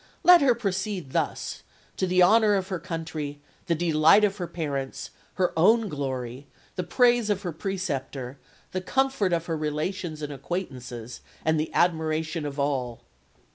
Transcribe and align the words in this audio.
Let 0.23 0.41
her 0.41 0.55
proceed 0.55 1.11
thus, 1.11 1.61
to 1.97 2.07
the 2.07 2.23
honour 2.23 2.55
of 2.55 2.69
her 2.69 2.79
country, 2.79 3.39
the 3.67 3.75
delight 3.75 4.23
of 4.23 4.37
her 4.37 4.47
parents, 4.47 5.11
her 5.35 5.53
own 5.55 5.89
glory, 5.89 6.47
the 6.75 6.81
praise 6.81 7.29
of 7.29 7.43
her 7.43 7.51
preceptor, 7.51 8.39
the 8.71 8.81
comfort 8.81 9.31
of 9.31 9.45
her 9.45 9.55
relations 9.55 10.23
and 10.23 10.33
acquaintances, 10.33 11.21
and 11.45 11.59
the 11.59 11.71
admiration 11.71 12.47
of 12.47 12.59
all. 12.59 13.03